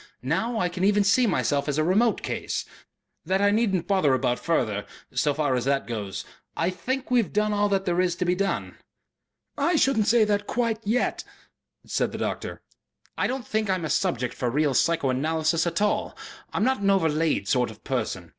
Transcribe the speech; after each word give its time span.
Now 0.23 0.57
I 0.57 0.67
can 0.67 0.83
even 0.83 1.03
see 1.03 1.27
myself 1.27 1.69
as 1.69 1.77
a 1.77 1.83
remote 1.83 2.23
Case. 2.23 2.65
That 3.23 3.39
I 3.39 3.51
needn't 3.51 3.85
bother 3.87 4.15
about 4.15 4.39
further.... 4.39 4.87
So 5.13 5.31
far 5.35 5.53
as 5.53 5.65
that 5.65 5.85
goes, 5.85 6.25
I 6.57 6.71
think 6.71 7.11
we 7.11 7.19
have 7.21 7.31
done 7.31 7.53
all 7.53 7.69
that 7.69 7.85
there 7.85 8.01
is 8.01 8.15
to 8.15 8.25
be 8.25 8.33
done." 8.33 8.77
"I 9.59 9.75
shouldn't 9.75 10.07
say 10.07 10.23
that 10.23 10.47
quite 10.47 10.79
yet," 10.87 11.23
said 11.85 12.11
the 12.13 12.17
doctor. 12.17 12.63
"I 13.15 13.27
don't 13.27 13.45
think 13.45 13.69
I'm 13.69 13.85
a 13.85 13.91
subject 13.91 14.33
for 14.33 14.49
real 14.49 14.73
psychoanalysis 14.73 15.67
at 15.67 15.83
all. 15.83 16.17
I'm 16.51 16.63
not 16.63 16.79
an 16.81 16.89
overlaid 16.89 17.47
sort 17.47 17.69
of 17.69 17.83
person. 17.83 18.29